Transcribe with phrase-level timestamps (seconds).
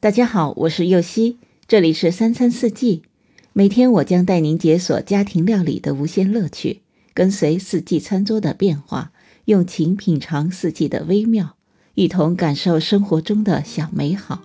[0.00, 3.02] 大家好，我是右希，这里是三餐四季。
[3.52, 6.82] 每天我将带您解锁家庭料理的无限乐趣，
[7.12, 9.10] 跟随四季餐桌的变化，
[9.46, 11.56] 用情品尝四季的微妙，
[11.96, 14.42] 一同感受生活中的小美好。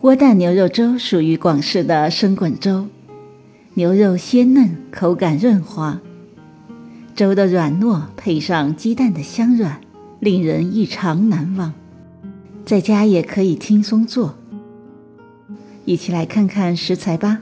[0.00, 2.86] 窝蛋牛肉粥属于广式的生滚粥，
[3.74, 6.00] 牛肉鲜嫩，口感润滑，
[7.14, 9.78] 粥的软糯配上鸡蛋的香软，
[10.20, 11.74] 令人异常难忘。
[12.66, 14.34] 在家也可以轻松做，
[15.84, 17.40] 一起来看看食材吧。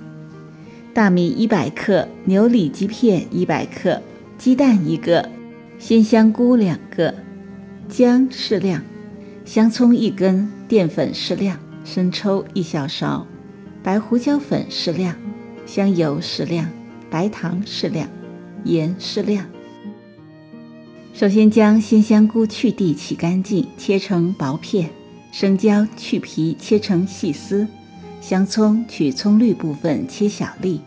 [0.92, 4.02] 大米一百克，牛里脊片一百克，
[4.37, 5.27] 鸡蛋一个，
[5.79, 7.15] 鲜香菇两个，
[7.88, 8.82] 姜适量，
[9.46, 13.27] 香葱一根，淀粉适量，生抽一小勺，
[13.82, 15.16] 白胡椒粉适量，
[15.65, 16.68] 香油适量，
[17.09, 18.06] 白糖适量，
[18.65, 19.46] 盐适量。
[21.15, 24.91] 首先将鲜香菇去蒂洗干净，切成薄片。
[25.37, 27.66] 生姜去皮切成细丝，
[28.20, 30.80] 香葱取葱绿部分切小粒。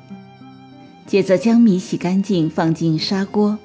[1.06, 3.58] 接着将米洗干净，放进砂锅，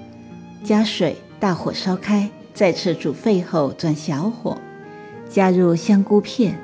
[0.65, 4.59] 加水，大火烧开，再次煮沸后转小火，
[5.31, 6.59] 加入香菇片，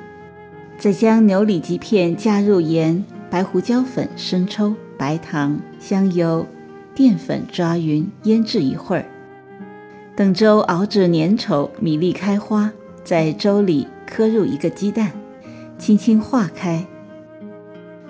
[0.77, 6.45] 再将牛里脊片加入盐、白胡椒粉、生抽、白糖、香油、
[6.93, 9.05] 淀粉抓匀，腌制一会儿。
[10.17, 12.69] 等粥熬至粘稠，米粒开花，
[13.05, 13.87] 在粥里。
[14.09, 15.11] 磕入一个鸡蛋，
[15.77, 16.83] 轻轻化开，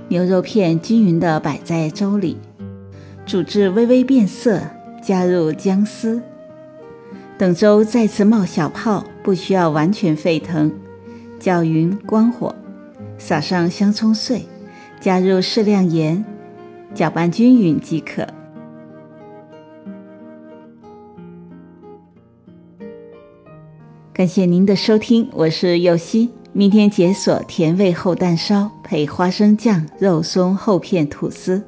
[0.07, 2.37] 牛肉片均匀地摆在粥里，
[3.25, 4.61] 煮至微微变色，
[5.03, 6.21] 加入姜丝，
[7.37, 10.71] 等粥再次冒小泡，不需要完全沸腾，
[11.37, 12.55] 搅匀关火，
[13.17, 14.47] 撒上香葱碎，
[15.01, 16.23] 加入适量盐，
[16.95, 18.25] 搅拌均匀即可。
[24.19, 26.29] 感谢您的收听，我是右希。
[26.51, 31.63] 明天解锁甜味厚蛋烧，配花生酱、肉松厚片吐司。